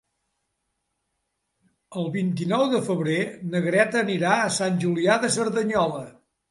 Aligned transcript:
El 2.01 2.09
vint-i-nou 2.17 2.65
de 2.73 2.81
febrer 2.91 3.21
na 3.53 3.65
Greta 3.69 4.05
anirà 4.05 4.35
a 4.49 4.53
Sant 4.61 4.85
Julià 4.87 5.25
de 5.25 5.35
Cerdanyola. 5.41 6.07